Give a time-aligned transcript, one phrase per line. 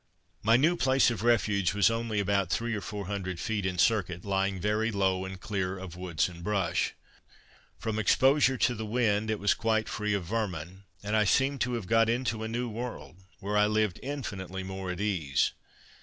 [0.41, 4.25] My new place of refuge was only about three or four hundred feet in circuit,
[4.25, 6.95] lying very low, and clear of woods and brush;
[7.77, 11.73] from exposure to the wind, it was quite free of vermin, and I seemed to
[11.73, 15.51] have got into a new world, where I lived infinitely more at ease.